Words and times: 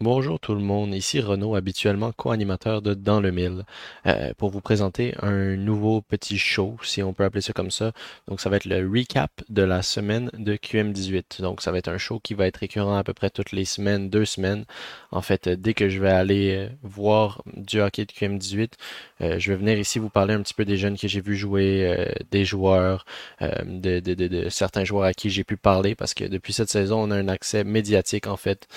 Bonjour 0.00 0.38
tout 0.38 0.54
le 0.54 0.60
monde, 0.60 0.94
ici 0.94 1.20
Renaud, 1.20 1.56
habituellement 1.56 2.12
co-animateur 2.12 2.82
de 2.82 2.94
Dans 2.94 3.20
le 3.20 3.32
Mille, 3.32 3.64
euh, 4.06 4.32
pour 4.38 4.48
vous 4.48 4.60
présenter 4.60 5.12
un 5.22 5.56
nouveau 5.56 6.02
petit 6.02 6.38
show, 6.38 6.76
si 6.84 7.02
on 7.02 7.12
peut 7.12 7.24
appeler 7.24 7.40
ça 7.40 7.52
comme 7.52 7.72
ça. 7.72 7.90
Donc 8.28 8.40
ça 8.40 8.48
va 8.48 8.58
être 8.58 8.64
le 8.64 8.88
recap 8.88 9.32
de 9.48 9.62
la 9.62 9.82
semaine 9.82 10.30
de 10.34 10.54
QM18. 10.54 11.42
Donc 11.42 11.62
ça 11.62 11.72
va 11.72 11.78
être 11.78 11.88
un 11.88 11.98
show 11.98 12.20
qui 12.20 12.34
va 12.34 12.46
être 12.46 12.58
récurrent 12.58 12.96
à 12.96 13.02
peu 13.02 13.12
près 13.12 13.28
toutes 13.28 13.50
les 13.50 13.64
semaines, 13.64 14.08
deux 14.08 14.24
semaines. 14.24 14.66
En 15.10 15.20
fait, 15.20 15.48
euh, 15.48 15.56
dès 15.56 15.74
que 15.74 15.88
je 15.88 15.98
vais 15.98 16.10
aller 16.10 16.54
euh, 16.54 16.68
voir 16.84 17.42
du 17.56 17.80
hockey 17.80 18.04
de 18.04 18.12
QM18, 18.12 18.74
euh, 19.20 19.38
je 19.40 19.50
vais 19.50 19.58
venir 19.58 19.78
ici 19.80 19.98
vous 19.98 20.10
parler 20.10 20.34
un 20.34 20.42
petit 20.42 20.54
peu 20.54 20.64
des 20.64 20.76
jeunes 20.76 20.96
que 20.96 21.08
j'ai 21.08 21.20
vu 21.20 21.36
jouer, 21.36 22.14
des 22.30 22.44
joueurs, 22.44 23.04
de, 23.40 24.48
certains 24.48 24.84
joueurs 24.84 25.04
à 25.04 25.12
qui 25.12 25.28
j'ai 25.28 25.42
pu 25.42 25.56
parler, 25.56 25.96
parce 25.96 26.14
que 26.14 26.24
depuis 26.24 26.52
cette 26.52 26.68
saison, 26.68 27.02
on 27.02 27.10
a 27.10 27.16
un 27.16 27.26
accès 27.26 27.64
médiatique 27.64 28.28
en 28.28 28.36
fait 28.36 28.68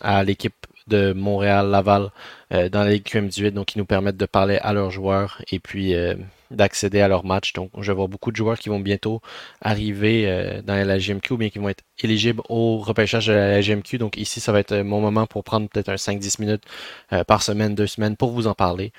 à 0.00 0.22
l'équipe 0.24 0.54
de 0.86 1.12
Montréal-Laval 1.12 2.10
euh, 2.52 2.68
dans 2.68 2.82
la 2.84 2.90
Ligue 2.90 3.04
QM18, 3.04 3.52
donc 3.52 3.66
qui 3.66 3.78
nous 3.78 3.84
permettent 3.84 4.16
de 4.16 4.26
parler 4.26 4.58
à 4.62 4.72
leurs 4.72 4.90
joueurs 4.90 5.42
et 5.50 5.60
puis 5.60 5.94
euh, 5.94 6.14
d'accéder 6.50 7.00
à 7.00 7.06
leurs 7.08 7.24
matchs. 7.24 7.52
Donc, 7.52 7.70
je 7.78 7.92
vais 7.92 7.96
voir 7.96 8.08
beaucoup 8.08 8.32
de 8.32 8.36
joueurs 8.36 8.58
qui 8.58 8.68
vont 8.70 8.80
bientôt 8.80 9.20
arriver 9.60 10.24
euh, 10.28 10.62
dans 10.62 10.74
la 10.74 10.98
GMQ 10.98 11.34
ou 11.34 11.36
bien 11.36 11.48
qui 11.50 11.58
vont 11.58 11.68
être 11.68 11.84
éligibles 12.02 12.42
au 12.48 12.78
repêchage 12.78 13.26
de 13.28 13.32
la 13.32 13.60
GMQ. 13.60 13.98
Donc, 13.98 14.16
ici, 14.16 14.40
ça 14.40 14.50
va 14.52 14.58
être 14.60 14.74
mon 14.78 15.00
moment 15.00 15.26
pour 15.26 15.44
prendre 15.44 15.68
peut-être 15.68 15.90
un 15.90 15.96
cinq 15.96 16.18
dix 16.18 16.38
minutes 16.40 16.64
euh, 17.12 17.22
par 17.24 17.42
semaine, 17.42 17.74
deux 17.74 17.86
semaines 17.86 18.16
pour 18.16 18.30
vous 18.32 18.46
en 18.48 18.54
parler. 18.54 18.92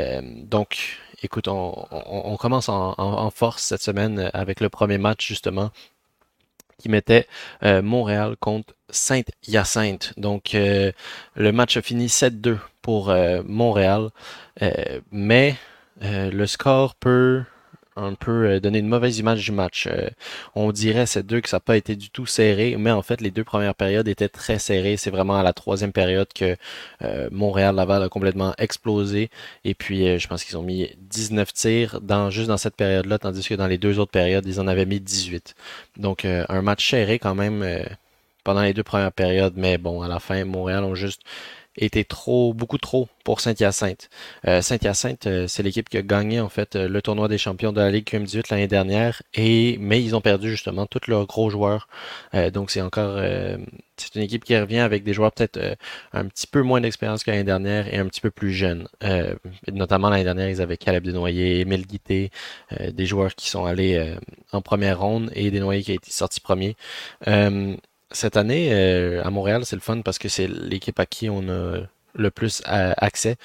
Euh, 0.00 0.20
donc, 0.24 0.98
écoute, 1.22 1.48
on, 1.48 1.86
on- 1.90 2.22
on 2.32 2.36
commence 2.36 2.68
en, 2.68 2.94
en- 2.98 3.12
en 3.26 3.30
force 3.30 3.62
cette 3.62 3.82
semaine 3.82 4.30
avec 4.34 4.60
le 4.60 4.68
premier 4.68 4.98
match, 4.98 5.26
justement 5.26 5.70
qui 6.78 6.88
mettait 6.88 7.26
euh, 7.62 7.82
Montréal 7.82 8.36
contre 8.38 8.74
Saint-Hyacinthe. 8.90 10.12
Donc, 10.16 10.54
euh, 10.54 10.92
le 11.34 11.52
match 11.52 11.76
a 11.76 11.82
fini 11.82 12.06
7-2 12.06 12.58
pour 12.82 13.10
euh, 13.10 13.42
Montréal, 13.44 14.10
euh, 14.62 15.00
mais 15.10 15.56
euh, 16.02 16.30
le 16.30 16.46
score 16.46 16.94
peut 16.94 17.42
un 17.96 18.14
peu 18.14 18.46
euh, 18.46 18.60
donner 18.60 18.78
une 18.78 18.88
mauvaise 18.88 19.18
image 19.18 19.44
du 19.44 19.52
match. 19.52 19.86
Euh, 19.86 20.08
on 20.54 20.72
dirait 20.72 21.06
ces 21.06 21.22
deux 21.22 21.40
que 21.40 21.48
ça 21.48 21.56
n'a 21.56 21.60
pas 21.60 21.76
été 21.76 21.96
du 21.96 22.10
tout 22.10 22.26
serré, 22.26 22.76
mais 22.78 22.90
en 22.90 23.02
fait 23.02 23.20
les 23.20 23.30
deux 23.30 23.44
premières 23.44 23.74
périodes 23.74 24.08
étaient 24.08 24.28
très 24.28 24.58
serrées. 24.58 24.96
C'est 24.96 25.10
vraiment 25.10 25.36
à 25.36 25.42
la 25.42 25.52
troisième 25.52 25.92
période 25.92 26.28
que 26.34 26.56
euh, 27.02 27.28
Montréal-Laval 27.32 28.02
a 28.02 28.08
complètement 28.08 28.54
explosé. 28.58 29.30
Et 29.64 29.74
puis 29.74 30.18
je 30.18 30.28
pense 30.28 30.44
qu'ils 30.44 30.56
ont 30.56 30.62
mis 30.62 30.90
19 30.98 31.52
tirs 31.52 32.00
dans, 32.00 32.30
juste 32.30 32.48
dans 32.48 32.58
cette 32.58 32.76
période-là, 32.76 33.18
tandis 33.18 33.46
que 33.46 33.54
dans 33.54 33.66
les 33.66 33.78
deux 33.78 33.98
autres 33.98 34.12
périodes, 34.12 34.46
ils 34.46 34.60
en 34.60 34.66
avaient 34.66 34.86
mis 34.86 35.00
18. 35.00 35.54
Donc 35.96 36.24
un 36.24 36.62
match 36.62 36.88
serré 36.88 37.18
quand 37.18 37.34
même 37.34 37.64
pendant 38.44 38.62
les 38.62 38.72
deux 38.72 38.84
premières 38.84 39.12
périodes, 39.12 39.54
mais 39.56 39.76
bon, 39.76 40.02
à 40.02 40.08
la 40.08 40.20
fin, 40.20 40.44
Montréal 40.44 40.84
ont 40.84 40.94
juste 40.94 41.22
était 41.78 42.04
trop, 42.04 42.54
beaucoup 42.54 42.78
trop 42.78 43.08
pour 43.24 43.40
Saint-Hyacinthe. 43.40 44.08
Euh, 44.46 44.62
Saint-Hyacinthe, 44.62 45.26
euh, 45.26 45.46
c'est 45.48 45.62
l'équipe 45.62 45.88
qui 45.88 45.96
a 45.96 46.02
gagné 46.02 46.40
en 46.40 46.48
fait 46.48 46.76
euh, 46.76 46.88
le 46.88 47.02
tournoi 47.02 47.28
des 47.28 47.38
champions 47.38 47.72
de 47.72 47.80
la 47.80 47.90
Ligue 47.90 48.06
QM18 48.06 48.44
l'année 48.50 48.68
dernière, 48.68 49.22
et 49.34 49.76
mais 49.80 50.02
ils 50.02 50.14
ont 50.14 50.20
perdu 50.20 50.50
justement 50.50 50.86
tous 50.86 51.08
leurs 51.08 51.26
gros 51.26 51.50
joueurs. 51.50 51.88
Donc 52.52 52.70
c'est 52.70 52.82
encore 52.82 53.18
c'est 53.96 54.14
une 54.14 54.22
équipe 54.22 54.44
qui 54.44 54.56
revient 54.58 54.78
avec 54.80 55.04
des 55.04 55.12
joueurs 55.12 55.32
peut-être 55.32 55.58
un 56.12 56.26
petit 56.26 56.46
peu 56.46 56.62
moins 56.62 56.80
d'expérience 56.80 57.24
que 57.24 57.30
l'année 57.30 57.44
dernière 57.44 57.92
et 57.92 57.98
un 57.98 58.06
petit 58.06 58.20
peu 58.20 58.30
plus 58.30 58.52
jeunes. 58.52 58.88
Notamment 59.72 60.10
l'année 60.10 60.24
dernière, 60.24 60.48
ils 60.50 60.60
avaient 60.60 60.76
Caleb 60.76 61.04
Desnoyers, 61.04 61.60
Émile 61.60 61.86
Guité, 61.86 62.30
des 62.90 63.06
joueurs 63.06 63.34
qui 63.34 63.48
sont 63.48 63.64
allés 63.64 64.14
en 64.52 64.60
première 64.60 65.00
ronde 65.00 65.30
et 65.34 65.50
Desnoyers 65.50 65.82
qui 65.82 65.92
a 65.92 65.94
été 65.94 66.10
sorti 66.10 66.40
premier. 66.40 66.76
Cette 68.12 68.36
année, 68.36 68.72
euh, 68.72 69.22
à 69.24 69.30
Montréal, 69.30 69.64
c'est 69.66 69.76
le 69.76 69.82
fun 69.82 70.00
parce 70.02 70.18
que 70.18 70.28
c'est 70.28 70.48
l'équipe 70.48 70.98
à 71.00 71.06
qui 71.06 71.28
on 71.28 71.48
a 71.48 71.80
le 72.16 72.30
plus 72.30 72.62
euh, 72.68 72.92
accès 72.96 73.36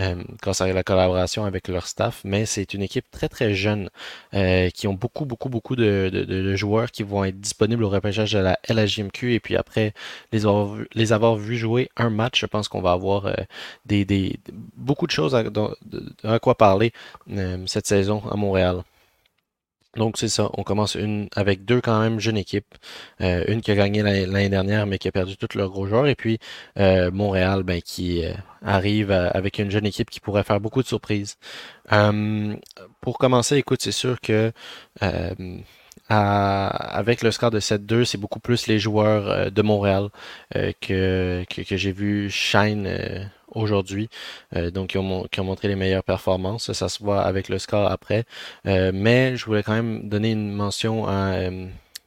euh, 0.00 0.16
grâce 0.40 0.60
à 0.60 0.72
la 0.72 0.82
collaboration 0.82 1.44
avec 1.44 1.68
leur 1.68 1.86
staff, 1.86 2.22
mais 2.24 2.46
c'est 2.46 2.74
une 2.74 2.82
équipe 2.82 3.04
très 3.10 3.28
très 3.28 3.54
jeune 3.54 3.90
euh, 4.34 4.70
qui 4.70 4.86
ont 4.88 4.94
beaucoup 4.94 5.24
beaucoup 5.24 5.48
beaucoup 5.48 5.76
de, 5.76 6.54
joueurs 6.54 6.90
qui 6.90 7.02
vont 7.02 7.24
être 7.24 7.40
disponibles 7.40 7.84
au 7.84 7.88
repêchage 7.88 8.32
de 8.32 8.38
la 8.38 8.58
LHJMQ 8.68 9.34
et 9.34 9.40
puis 9.40 9.56
après 9.56 9.92
les 10.32 11.12
avoir 11.12 11.36
vus 11.36 11.56
jouer 11.56 11.90
un 11.96 12.10
match, 12.10 12.40
je 12.40 12.46
pense 12.46 12.68
qu'on 12.68 12.80
va 12.80 12.92
avoir 12.92 13.34
des, 13.86 14.38
beaucoup 14.76 15.06
de 15.06 15.12
choses 15.12 15.34
à, 15.34 16.38
quoi 16.38 16.54
parler 16.56 16.92
cette 17.66 17.86
saison 17.86 18.22
à 18.30 18.36
Montréal. 18.36 18.82
Donc 19.96 20.18
c'est 20.18 20.28
ça, 20.28 20.48
on 20.56 20.62
commence 20.62 20.94
une 20.94 21.28
avec 21.34 21.64
deux 21.64 21.80
quand 21.80 21.98
même 22.00 22.20
jeunes 22.20 22.36
équipes, 22.36 22.74
Euh, 23.20 23.44
une 23.48 23.60
qui 23.60 23.72
a 23.72 23.74
gagné 23.76 24.02
l'année 24.02 24.48
dernière 24.48 24.86
mais 24.86 24.98
qui 24.98 25.08
a 25.08 25.12
perdu 25.12 25.36
tous 25.36 25.56
leurs 25.58 25.70
gros 25.70 25.86
joueurs. 25.86 26.06
Et 26.06 26.14
puis 26.14 26.38
euh, 26.78 27.10
Montréal 27.10 27.64
ben, 27.64 27.80
qui 27.82 28.24
euh, 28.24 28.32
arrive 28.62 29.10
à- 29.10 29.28
avec 29.30 29.58
une 29.58 29.70
jeune 29.70 29.86
équipe 29.86 30.08
qui 30.10 30.20
pourrait 30.20 30.44
faire 30.44 30.60
beaucoup 30.60 30.82
de 30.82 30.86
surprises. 30.88 31.36
Euh, 31.92 32.56
pour 33.00 33.18
commencer, 33.18 33.56
écoute, 33.56 33.82
c'est 33.82 33.92
sûr 33.92 34.20
que 34.20 34.52
euh, 35.02 35.34
à- 36.08 36.68
avec 36.98 37.22
le 37.22 37.30
score 37.30 37.50
de 37.50 37.60
7-2, 37.60 38.04
c'est 38.04 38.18
beaucoup 38.18 38.40
plus 38.40 38.66
les 38.66 38.78
joueurs 38.78 39.28
euh, 39.28 39.50
de 39.50 39.62
Montréal 39.62 40.08
euh, 40.56 40.72
que, 40.80 41.44
que, 41.50 41.62
que 41.62 41.76
j'ai 41.76 41.92
vu 41.92 42.30
shine 42.30 42.86
euh, 42.86 43.24
aujourd'hui, 43.52 44.08
euh, 44.56 44.70
donc 44.70 44.90
qui 44.90 44.98
ont, 44.98 45.44
montré 45.44 45.68
les 45.68 45.76
meilleures 45.76 46.04
performances. 46.04 46.72
Ça, 46.72 46.88
se 46.88 47.02
voit 47.02 47.22
avec 47.22 47.48
le 47.48 47.58
score 47.58 47.90
après. 47.90 48.24
Euh, 48.66 48.90
mais 48.94 49.36
je 49.36 49.44
voulais 49.46 49.62
quand 49.62 49.74
même 49.74 50.08
donner 50.08 50.32
une 50.32 50.52
mention 50.52 51.06
à 51.06 51.34
euh, 51.34 51.66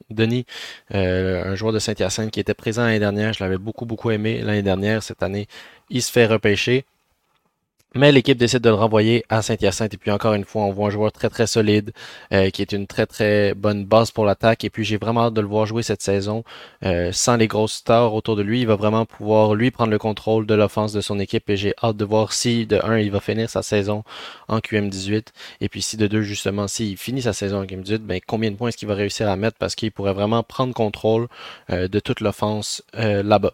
Denis, 0.09 0.46
un 0.92 1.56
joueur 1.56 1.74
de 1.74 1.80
Saint-Hyacinthe 1.80 2.32
qui 2.32 2.40
était 2.40 2.53
présent 2.53 2.84
l'année 2.84 3.00
dernière. 3.00 3.34
Je 3.34 3.44
l'avais 3.44 3.58
beaucoup, 3.58 3.86
beaucoup 3.86 4.12
aimé 4.12 4.42
l'année 4.44 4.62
dernière. 4.62 5.02
Cette 5.02 5.24
année, 5.24 5.48
il 5.90 6.02
se 6.02 6.12
fait 6.12 6.26
repêcher. 6.26 6.86
Mais 7.96 8.12
l'équipe 8.12 8.38
décide 8.38 8.62
de 8.62 8.70
le 8.70 8.76
renvoyer 8.76 9.24
à 9.30 9.44
Saint-Hyacinthe. 9.44 9.94
Et 9.94 9.98
puis 9.98 10.09
encore 10.09 10.34
une 10.34 10.46
fois, 10.46 10.64
on 10.64 10.72
voit 10.72 10.88
un 10.88 10.90
joueur 10.90 11.12
très 11.12 11.30
très 11.30 11.46
solide, 11.46 11.92
euh, 12.31 12.50
qui 12.50 12.64
est 12.64 12.72
une 12.72 12.88
très 12.88 13.06
très 13.06 13.54
bonne 13.54 13.86
base 13.86 14.09
pour 14.09 14.26
l'attaque. 14.26 14.64
Et 14.64 14.72
puis 14.72 14.84
j'ai 14.84 14.98
vraiment 14.98 15.26
hâte 15.26 15.36
de 15.36 15.42
le 15.42 15.48
voir 15.48 15.68
jouer 15.68 15.84
cette 15.84 16.02
saison. 16.02 16.44
Euh, 16.84 17.12
sans 17.12 17.36
les 17.36 17.48
grosses 17.48 17.74
stars 17.74 18.16
autour 18.16 18.36
de 18.36 18.42
lui, 18.42 18.62
il 18.62 18.68
va 18.68 18.76
vraiment 18.76 19.06
pouvoir 19.06 19.53
lui 19.53 19.70
prendre 19.70 19.92
le 19.92 20.00
contrôle 20.00 20.48
de 20.48 20.56
l'offense 20.56 20.92
de 20.92 21.02
son 21.02 21.20
équipe. 21.20 21.48
Et 21.52 21.58
j'ai 21.58 21.76
hâte 21.84 21.98
de 21.98 22.06
voir 22.06 22.34
si 22.34 22.66
de 22.66 22.80
un, 22.84 22.98
il 22.98 23.12
va 23.12 23.20
finir 23.20 23.48
sa 23.48 23.62
saison 23.62 24.03
en 24.48 24.58
QM18. 24.58 25.28
Et 25.62 25.70
puis 25.70 25.84
si 25.84 25.96
de 25.96 26.08
deux, 26.08 26.24
justement, 26.24 26.68
s'il 26.68 26.98
finit 26.98 27.22
sa 27.22 27.34
saison 27.34 27.62
en 27.62 27.66
QM18, 27.66 28.00
ben 28.00 28.20
combien 28.26 28.50
de 28.50 28.56
points 28.56 28.70
est-ce 28.70 28.78
qu'il 28.78 28.88
va 28.88 28.96
réussir 28.96 29.30
à 29.30 29.36
mettre? 29.36 29.58
Parce 29.59 29.76
qu'il 29.76 29.92
pourrait 29.92 30.14
vraiment 30.14 30.42
prendre 30.42 30.74
contrôle 30.74 31.28
euh, 31.70 31.88
de 31.88 32.00
toute 32.00 32.22
l'offense 32.22 32.84
euh, 32.98 33.22
là-bas. 33.22 33.53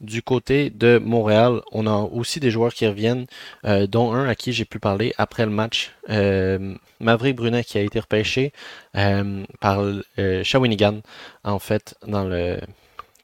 Du 0.00 0.22
côté 0.22 0.68
de 0.68 0.98
Montréal, 0.98 1.62
on 1.72 1.86
a 1.86 1.96
aussi 1.96 2.38
des 2.38 2.50
joueurs 2.50 2.74
qui 2.74 2.86
reviennent, 2.86 3.26
euh, 3.64 3.86
dont 3.86 4.12
un 4.12 4.28
à 4.28 4.34
qui 4.34 4.52
j'ai 4.52 4.66
pu 4.66 4.78
parler 4.78 5.14
après 5.16 5.46
le 5.46 5.50
match, 5.50 5.92
euh, 6.10 6.74
Maverick 7.00 7.36
Brunet, 7.36 7.64
qui 7.64 7.78
a 7.78 7.80
été 7.80 7.98
repêché 7.98 8.52
euh, 8.96 9.44
par 9.58 9.80
euh, 9.80 10.44
Shawinigan, 10.44 11.00
en 11.44 11.58
fait, 11.58 11.94
dans 12.06 12.24
le, 12.24 12.60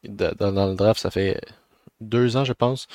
dans, 0.04 0.52
dans 0.52 0.66
le 0.66 0.74
draft, 0.74 1.00
ça 1.00 1.10
fait 1.10 1.38
deux 2.02 2.36
ans, 2.36 2.44
je 2.44 2.52
pense. 2.52 2.88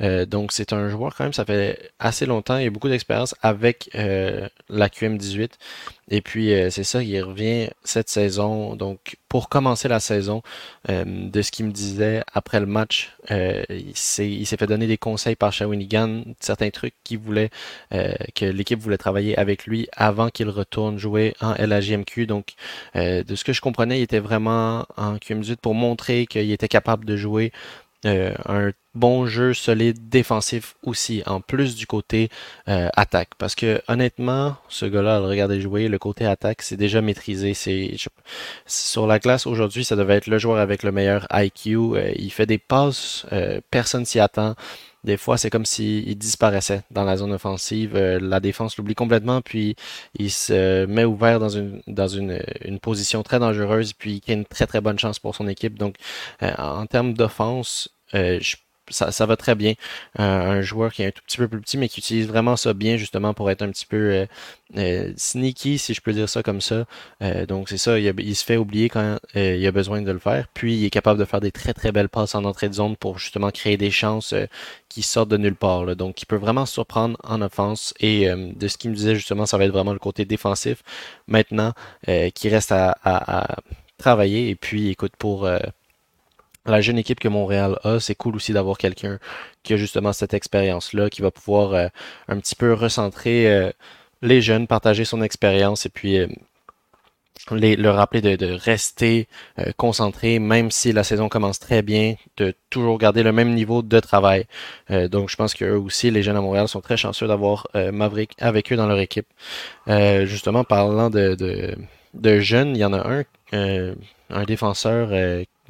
Euh, 0.00 0.26
donc, 0.26 0.52
c'est 0.52 0.72
un 0.72 0.88
joueur 0.88 1.14
quand 1.14 1.24
même, 1.24 1.32
ça 1.32 1.44
fait 1.44 1.90
assez 1.98 2.26
longtemps, 2.26 2.56
il 2.58 2.66
a 2.66 2.70
beaucoup 2.70 2.88
d'expérience 2.88 3.34
avec 3.42 3.90
euh, 3.94 4.48
la 4.68 4.88
QM18. 4.88 5.50
Et 6.08 6.20
puis, 6.20 6.52
euh, 6.52 6.68
c'est 6.70 6.84
ça, 6.84 7.02
il 7.02 7.22
revient 7.22 7.70
cette 7.84 8.08
saison. 8.08 8.76
Donc, 8.76 9.16
pour 9.28 9.48
commencer 9.48 9.88
la 9.88 10.00
saison, 10.00 10.42
de 10.88 11.42
ce 11.42 11.50
qu'il 11.50 11.64
me 11.64 11.70
disait 11.70 12.22
après 12.34 12.60
le 12.60 12.66
match, 12.66 13.16
il 13.30 13.92
s'est, 13.94 14.44
fait 14.44 14.66
donner 14.66 14.86
des 14.86 14.98
conseils 14.98 15.36
par 15.36 15.54
Shawinigan, 15.54 16.24
certains 16.38 16.68
trucs 16.68 16.92
qu'il 17.02 17.18
voulait, 17.18 17.48
que 17.90 18.44
l'équipe 18.44 18.78
voulait 18.78 18.98
travailler 18.98 19.38
avec 19.38 19.64
lui 19.64 19.88
avant 19.96 20.28
qu'il 20.28 20.50
retourne 20.50 20.98
jouer 20.98 21.34
en 21.40 21.54
LHJMQ. 21.54 22.26
Donc, 22.26 22.52
de 22.94 23.34
ce 23.34 23.42
que 23.42 23.54
je 23.54 23.62
comprenais, 23.62 24.00
il 24.00 24.02
était 24.02 24.18
vraiment 24.18 24.84
en 24.98 25.16
QM18 25.16 25.56
pour 25.56 25.74
montrer 25.74 26.26
qu'il 26.26 26.50
était 26.52 26.68
capable 26.68 27.06
de 27.06 27.16
jouer 27.16 27.52
euh, 28.04 28.34
un 28.46 28.72
bon 28.94 29.26
jeu 29.26 29.54
solide 29.54 30.08
défensif 30.08 30.74
aussi, 30.82 31.22
en 31.26 31.40
plus 31.40 31.76
du 31.76 31.86
côté 31.86 32.28
euh, 32.68 32.88
attaque. 32.96 33.30
Parce 33.38 33.54
que 33.54 33.80
honnêtement, 33.88 34.56
ce 34.68 34.86
gars-là, 34.86 35.20
le 35.20 35.26
regarder 35.26 35.60
jouer, 35.60 35.88
le 35.88 35.98
côté 35.98 36.26
attaque, 36.26 36.62
c'est 36.62 36.76
déjà 36.76 37.00
maîtrisé. 37.00 37.54
C'est 37.54 37.96
sur 38.66 39.06
la 39.06 39.18
glace 39.18 39.46
aujourd'hui, 39.46 39.84
ça 39.84 39.96
devait 39.96 40.16
être 40.16 40.26
le 40.26 40.38
joueur 40.38 40.58
avec 40.58 40.82
le 40.82 40.92
meilleur 40.92 41.26
IQ. 41.32 41.76
Euh, 41.76 42.12
il 42.16 42.30
fait 42.32 42.46
des 42.46 42.58
passes, 42.58 43.26
personne 43.70 44.04
s'y 44.04 44.18
attend. 44.20 44.54
Des 45.04 45.16
fois, 45.16 45.36
c'est 45.36 45.50
comme 45.50 45.64
s'il 45.66 46.16
disparaissait 46.16 46.82
dans 46.92 47.04
la 47.04 47.16
zone 47.16 47.32
offensive. 47.32 47.96
Euh, 47.96 48.20
la 48.20 48.38
défense 48.40 48.76
l'oublie 48.76 48.94
complètement, 48.94 49.40
puis 49.42 49.74
il 50.18 50.30
se 50.30 50.86
met 50.86 51.04
ouvert 51.04 51.40
dans 51.40 51.48
une 51.48 51.82
dans 51.88 52.06
une, 52.08 52.40
une 52.64 52.78
position 52.78 53.22
très 53.24 53.40
dangereuse, 53.40 53.92
puis 53.94 54.14
il 54.14 54.20
crée 54.20 54.34
une 54.34 54.44
très 54.44 54.66
très 54.66 54.80
bonne 54.80 54.98
chance 55.00 55.18
pour 55.18 55.34
son 55.34 55.48
équipe. 55.48 55.76
Donc, 55.78 55.96
euh, 56.42 56.52
en 56.58 56.86
termes 56.86 57.14
d'offense, 57.14 57.88
euh, 58.14 58.38
je- 58.40 58.56
ça, 58.92 59.26
va 59.26 59.36
très 59.36 59.54
bien. 59.54 59.74
un 60.18 60.60
joueur 60.62 60.92
qui 60.92 61.02
est 61.02 61.06
un 61.06 61.10
tout 61.10 61.22
petit 61.26 61.38
peu 61.38 61.48
plus 61.48 61.60
petit, 61.60 61.78
mais 61.78 61.88
qui 61.88 62.00
utilise 62.00 62.26
vraiment 62.26 62.56
ça 62.56 62.72
bien 62.74 62.96
justement 62.96 63.34
pour 63.34 63.50
être 63.50 63.62
un 63.62 63.70
petit 63.70 63.86
peu 63.86 64.26
sneaky, 65.16 65.78
si 65.78 65.94
je 65.94 66.00
peux 66.00 66.12
dire 66.12 66.28
ça 66.28 66.42
comme 66.42 66.60
ça. 66.60 66.84
donc 67.48 67.68
c'est 67.68 67.78
ça, 67.78 67.98
il, 67.98 68.36
se 68.36 68.44
fait 68.44 68.56
oublier 68.56 68.88
quand 68.88 69.18
il 69.34 69.66
a 69.66 69.72
besoin 69.72 70.02
de 70.02 70.12
le 70.12 70.18
faire. 70.18 70.46
Puis 70.54 70.74
il 70.76 70.84
est 70.84 70.90
capable 70.90 71.18
de 71.20 71.24
faire 71.24 71.40
des 71.40 71.52
très 71.52 71.74
très 71.74 71.92
belles 71.92 72.08
passes 72.08 72.34
en 72.34 72.44
entrée 72.44 72.68
de 72.68 72.74
zone 72.74 72.96
pour 72.96 73.18
justement 73.18 73.50
créer 73.50 73.76
des 73.76 73.90
chances 73.90 74.34
qui 74.88 75.02
sortent 75.02 75.28
de 75.30 75.36
nulle 75.36 75.56
part. 75.56 75.96
Donc 75.96 76.22
il 76.22 76.26
peut 76.26 76.36
vraiment 76.36 76.66
surprendre 76.66 77.18
en 77.24 77.42
offense. 77.42 77.94
Et 78.00 78.28
de 78.28 78.68
ce 78.68 78.78
qu'il 78.78 78.90
me 78.90 78.96
disait 78.96 79.14
justement, 79.14 79.46
ça 79.46 79.58
va 79.58 79.64
être 79.64 79.72
vraiment 79.72 79.92
le 79.92 79.98
côté 79.98 80.24
défensif 80.24 80.82
maintenant 81.26 81.72
qui 82.06 82.48
reste 82.48 82.72
à, 82.72 83.46
travailler. 83.98 84.48
Et 84.48 84.56
puis 84.56 84.88
écoute, 84.88 85.12
pour 85.18 85.48
la 86.66 86.80
jeune 86.80 86.98
équipe 86.98 87.20
que 87.20 87.28
Montréal 87.28 87.78
a, 87.82 87.98
c'est 87.98 88.14
cool 88.14 88.36
aussi 88.36 88.52
d'avoir 88.52 88.78
quelqu'un 88.78 89.18
qui 89.62 89.74
a 89.74 89.76
justement 89.76 90.12
cette 90.12 90.34
expérience-là, 90.34 91.10
qui 91.10 91.22
va 91.22 91.30
pouvoir 91.30 91.74
euh, 91.74 91.88
un 92.28 92.38
petit 92.38 92.54
peu 92.54 92.72
recentrer 92.72 93.50
euh, 93.52 93.70
les 94.22 94.40
jeunes, 94.40 94.66
partager 94.66 95.04
son 95.04 95.22
expérience 95.22 95.86
et 95.86 95.88
puis 95.88 96.18
euh, 96.18 96.28
les, 97.50 97.74
leur 97.74 97.96
rappeler 97.96 98.20
de, 98.20 98.52
rester 98.52 99.26
concentré, 99.76 100.38
même 100.38 100.70
si 100.70 100.92
la 100.92 101.02
saison 101.02 101.28
commence 101.28 101.58
très 101.58 101.82
bien, 101.82 102.14
de 102.36 102.54
toujours 102.70 102.98
garder 102.98 103.24
le 103.24 103.32
même 103.32 103.52
niveau 103.52 103.82
de 103.82 103.98
travail. 103.98 104.46
donc 104.88 105.28
je 105.28 105.34
pense 105.34 105.54
qu'eux 105.54 105.76
aussi, 105.76 106.12
les 106.12 106.22
jeunes 106.22 106.36
à 106.36 106.40
Montréal, 106.40 106.68
sont 106.68 106.80
très 106.80 106.96
chanceux 106.96 107.26
d'avoir 107.26 107.66
Maverick 107.74 108.34
avec 108.38 108.72
eux 108.72 108.76
dans 108.76 108.86
leur 108.86 109.00
équipe. 109.00 109.26
justement, 109.88 110.62
parlant 110.62 111.10
de, 111.10 111.34
de, 111.34 111.74
de, 112.14 112.38
jeunes, 112.38 112.76
il 112.76 112.78
y 112.78 112.84
en 112.84 112.92
a 112.92 113.08
un, 113.08 113.24
un 114.30 114.44
défenseur 114.44 115.08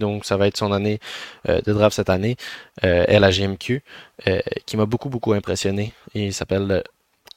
donc 0.02 0.24
ça 0.24 0.36
va 0.36 0.48
être 0.48 0.56
son 0.56 0.72
année 0.72 0.98
euh, 1.48 1.60
de 1.62 1.72
draft 1.72 1.94
cette 1.94 2.10
année, 2.10 2.36
euh, 2.84 3.06
LAGMQ, 3.06 3.82
euh, 4.26 4.40
qui 4.66 4.76
m'a 4.76 4.84
beaucoup, 4.84 5.08
beaucoup 5.08 5.32
impressionné. 5.32 5.92
Il 6.14 6.34
s'appelle 6.34 6.82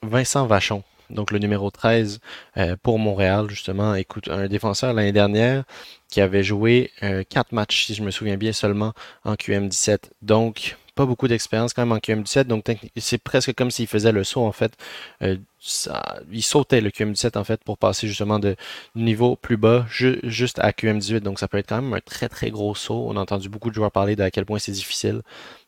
Vincent 0.02 0.48
Vachon, 0.48 0.84
donc 1.12 1.32
le 1.32 1.38
numéro 1.38 1.70
13 1.70 2.20
pour 2.82 2.98
Montréal, 3.00 3.46
justement. 3.50 3.94
Écoute, 3.96 4.28
un 4.30 4.48
défenseur 4.48 4.94
l'année 4.94 5.12
dernière 5.12 5.64
qui 6.10 6.22
avait 6.22 6.44
joué 6.44 6.92
4 7.02 7.52
matchs, 7.52 7.86
si 7.86 7.94
je 7.94 8.04
me 8.04 8.12
souviens 8.12 8.38
bien, 8.38 8.52
seulement 8.52 8.94
en 9.24 9.36
QM17. 9.36 10.10
Donc, 10.22 10.76
pas 10.96 11.06
beaucoup 11.06 11.28
d'expérience 11.28 11.74
quand 11.74 11.86
même 11.86 11.92
en 11.92 11.98
QM17, 11.98 12.46
donc 12.46 12.66
c'est 12.98 13.18
presque 13.18 13.54
comme 13.54 13.70
s'il 13.70 13.88
faisait 13.88 14.12
le 14.12 14.24
saut 14.24 14.44
en 14.46 14.52
fait. 14.52 14.74
Euh, 15.22 15.38
il 16.32 16.44
sautait 16.44 16.82
le 16.82 16.90
QM17 16.90 17.38
en 17.38 17.44
fait 17.44 17.64
pour 17.64 17.78
passer 17.78 18.08
justement 18.08 18.40
de 18.40 18.56
niveau 18.96 19.36
plus 19.36 19.58
bas 19.58 19.86
juste 19.90 20.60
à 20.60 20.72
QM18, 20.72 21.20
donc 21.20 21.40
ça 21.40 21.48
peut 21.48 21.58
être 21.58 21.70
quand 21.70 21.82
même 21.82 21.94
un 21.94 22.02
très 22.02 22.30
très 22.30 22.50
gros 22.50 22.76
saut. 22.76 23.06
On 23.08 23.18
a 23.18 23.20
entendu 23.20 23.50
beaucoup 23.50 23.70
de 23.70 23.76
joueurs 23.76 23.92
parler 23.92 24.16
de 24.16 24.24
à 24.24 24.32
quel 24.32 24.46
point 24.46 24.60
c'est 24.60 24.72
difficile 24.72 25.22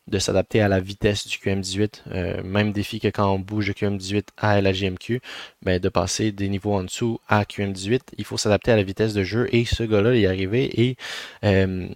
de 0.08 0.20
s'adapter 0.20 0.62
à 0.62 0.68
la 0.68 0.80
vitesse 0.80 1.28
du 1.28 1.38
QM18. 1.38 2.02
Euh, 2.12 2.44
même 2.44 2.72
défi 2.72 3.00
que 3.00 3.08
quand 3.10 3.30
on 3.30 3.40
bouge 3.40 3.68
de 3.68 3.74
QM18 3.74 4.28
à 4.38 4.62
la 4.62 4.72
GMQ, 4.72 5.22
ben, 5.64 5.80
de 5.80 5.90
passer 5.90 6.32
des 6.32 6.50
niveaux 6.50 6.74
en 6.74 6.84
dessous 6.84 7.20
à 7.28 7.44
QM18, 7.44 8.00
il 8.18 8.26
faut 8.26 8.38
s'adapter 8.38 8.72
à 8.72 8.76
la 8.76 8.84
vitesse 8.84 9.14
de 9.14 9.24
jeu 9.24 9.48
et 9.52 9.66
ce 9.66 9.84
gars-là 9.84 10.16
est 10.16 10.26
arrivé 10.26 10.82
et 10.82 10.98
euh, 11.44 11.88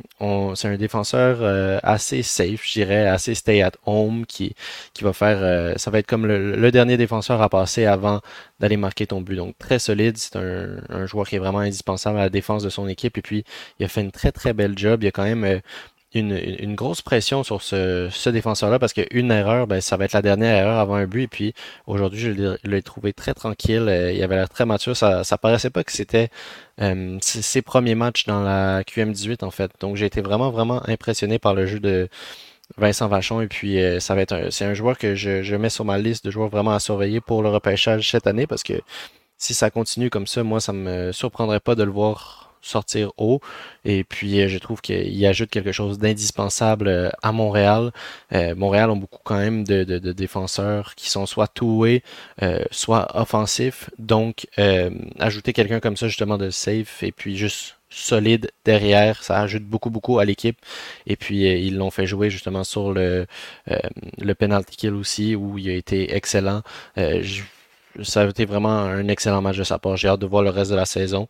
c'est 0.56 0.68
un 0.68 0.78
défenseur 0.78 1.38
euh, 1.42 1.80
assez 1.84 2.22
safe, 2.24 2.66
je 2.66 2.74
dirais, 2.74 3.08
assez 3.08 3.36
stay 3.36 3.62
at 3.62 3.72
home 3.86 4.25
qui, 4.25 4.56
qui 4.94 5.04
va 5.04 5.13
faire, 5.13 5.38
euh, 5.42 5.74
ça 5.78 5.92
va 5.92 6.00
être 6.00 6.08
comme 6.08 6.25
le, 6.25 6.72
dernier 6.72 6.98
défenseur 6.98 7.42
à 7.42 7.50
passer 7.50 7.86
avant 7.86 8.22
d'aller 8.60 8.78
marquer 8.78 9.08
ton 9.08 9.22
but. 9.22 9.36
Donc 9.36 9.58
très 9.58 9.80
solide, 9.80 10.18
c'est 10.18 10.36
un, 10.36 10.78
un, 10.90 11.06
joueur 11.06 11.28
qui 11.28 11.36
est 11.36 11.40
vraiment 11.40 11.60
indispensable 11.60 12.18
à 12.18 12.24
la 12.24 12.30
défense 12.30 12.63
de 12.63 12.69
son 12.69 12.88
équipe 12.88 13.18
et 13.18 13.22
puis 13.22 13.44
il 13.80 13.86
a 13.86 13.88
fait 13.90 14.02
une 14.02 14.12
très 14.12 14.31
très 14.31 14.54
belle 14.54 14.78
job. 14.78 15.04
Il 15.04 15.08
a 15.08 15.12
quand 15.12 15.24
même 15.24 15.62
une, 16.13 16.75
grosse 16.75 17.02
pression 17.02 17.44
sur 17.44 17.62
ce, 17.62 18.10
ce 18.12 18.30
défenseur-là 18.30 18.80
parce 18.80 18.94
qu'une 18.94 19.31
erreur, 19.31 19.68
ben, 19.68 19.80
ça 19.80 19.96
va 19.98 20.06
être 20.06 20.13
la 20.13 20.22
dernière 20.22 20.56
erreur 20.58 20.78
avant 20.78 20.96
un 20.96 21.06
but. 21.06 21.24
Et 21.24 21.28
puis 21.28 21.54
aujourd'hui, 21.88 22.19
je 22.19 22.58
l'ai 22.63 22.81
trouvé 22.81 23.13
très 23.13 23.34
tranquille. 23.34 23.88
Euh, 23.88 24.12
il 24.12 24.22
avait 24.22 24.36
l'air 24.36 24.50
très 24.50 24.66
mature. 24.66 24.96
Ça, 24.96 25.24
ça 25.24 25.38
paraissait 25.38 25.69
pas 25.69 25.84
que 25.84 25.92
c'était 25.92 26.30
euh, 26.81 27.18
ses 27.22 27.62
premiers 27.62 27.96
matchs 27.96 28.25
dans 28.25 28.42
la 28.42 28.84
QM18 28.84 29.46
en 29.46 29.52
fait. 29.52 29.72
Donc 29.80 29.96
j'ai 29.96 30.06
été 30.06 30.22
vraiment 30.22 30.52
vraiment 30.52 30.81
impressionné 30.90 31.40
par 31.40 31.54
le 31.54 31.66
jeu 31.66 31.80
de 31.80 32.10
Vincent 32.78 33.08
Vachon. 33.08 33.42
Et 33.42 33.48
puis 33.48 33.81
euh, 33.81 34.00
ça 34.02 34.13
va 34.16 34.22
être 34.22 34.52
c'est 34.52 34.66
un 34.66 34.74
joueur 34.74 34.98
que 34.98 35.16
je, 35.16 35.44
je 35.44 35.56
mets 35.56 35.69
sur 35.69 35.86
ma 35.86 35.98
liste 35.98 36.25
de 36.25 36.31
joueurs 36.31 36.50
vraiment 36.50 36.74
à 36.74 36.80
surveiller 36.80 37.22
pour 37.22 37.42
le 37.42 37.50
repêchage 37.50 38.12
cette 38.12 38.28
année 38.28 38.48
parce 38.48 38.63
que 38.63 38.74
si 39.38 39.54
ça 39.54 39.69
continue 39.72 40.10
comme 40.10 40.28
ça, 40.28 40.44
moi 40.44 40.60
ça 40.60 40.74
me 40.74 41.12
surprendrait 41.13 41.62
pas 41.62 41.75
de 41.75 41.84
le 41.84 41.92
voir 41.92 42.50
sortir 42.62 43.12
haut. 43.18 43.42
Et 43.86 44.04
puis, 44.04 44.40
euh, 44.42 44.48
je 44.48 44.58
trouve 44.58 44.81
qu'il 44.81 45.25
ajoute 45.25 45.50
quelque 45.50 45.72
chose 45.72 45.98
d'indispensable 45.98 46.88
euh, 46.88 47.10
à 47.22 47.31
Montréal. 47.31 47.92
Euh, 48.34 48.56
Montréal 48.56 48.90
ont 48.90 48.98
beaucoup 48.98 49.19
quand 49.24 49.38
même 49.38 49.63
de, 49.63 49.84
de, 49.84 50.12
défenseurs 50.12 50.96
qui 50.96 51.10
sont 51.10 51.25
soit 51.25 51.48
two-way, 51.48 52.04
soit 52.69 53.08
offensifs. 53.19 53.90
Donc, 53.98 54.48
ajouter 55.19 55.54
quelqu'un 55.54 55.80
comme 55.80 55.98
ça, 55.98 56.08
justement, 56.08 56.38
de 56.38 56.50
safe 56.50 57.04
et 57.04 57.12
puis 57.12 57.38
juste 57.38 57.78
solide 57.90 58.52
derrière, 58.66 59.24
ça 59.24 59.40
ajoute 59.42 59.63
beaucoup 59.63 59.90
beaucoup 59.90 60.19
à 60.19 60.25
l'équipe. 60.25 60.58
Et 61.08 61.16
puis 61.16 61.44
ils 61.44 61.75
l'ont 61.78 61.92
fait 61.92 62.06
jouer 62.06 62.30
justement 62.30 62.63
sur 62.63 62.92
le 62.94 63.25
le 63.68 64.34
penalty 64.36 64.75
kill 64.78 64.94
aussi 64.94 65.36
où 65.36 65.58
il 65.58 65.69
a 65.69 65.74
été 65.74 66.16
excellent. 66.16 66.62
ça 68.04 68.22
a 68.22 68.25
été 68.25 68.46
vraiment 68.46 68.78
un 68.80 69.08
excellent 69.08 69.42
match 69.42 69.58
de 69.58 69.63
sa 69.63 69.80
part. 69.80 69.98
J'ai 69.98 70.10
hâte 70.10 70.19
de 70.19 70.28
voir 70.28 70.44
le 70.44 70.50
reste 70.50 70.72
de 70.72 70.75
la 70.75 70.86
saison. 70.86 71.28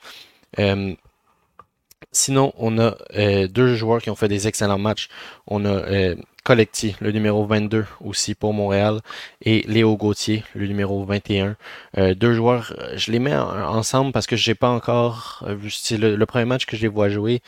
Sinon, 2.11 2.51
on 2.57 2.77
a 2.79 2.95
euh, 3.15 3.47
deux 3.47 3.75
joueurs 3.75 4.01
qui 4.01 4.09
ont 4.09 4.15
fait 4.15 4.27
des 4.27 4.47
excellents 4.47 4.79
matchs. 4.79 5.07
On 5.47 5.65
a 5.65 5.69
euh, 5.69 6.15
Collecti, 6.43 6.95
le 6.99 7.11
numéro 7.11 7.45
22 7.45 7.85
aussi 8.03 8.33
pour 8.33 8.53
Montréal, 8.53 8.99
et 9.43 9.61
Léo 9.67 9.95
Gauthier, 9.95 10.43
le 10.55 10.65
numéro 10.65 11.05
21. 11.05 11.55
Euh, 11.97 12.15
deux 12.15 12.33
joueurs, 12.33 12.73
je 12.95 13.11
les 13.11 13.19
mets 13.19 13.35
ensemble 13.35 14.11
parce 14.11 14.25
que 14.25 14.35
j'ai 14.35 14.55
pas 14.55 14.69
encore 14.69 15.45
c'est 15.69 15.97
le, 15.97 16.25
premier 16.25 16.45
match 16.45 16.65
que 16.65 16.75
je 16.75 16.81
les 16.81 16.87
vois 16.87 17.09
jouer 17.09 17.41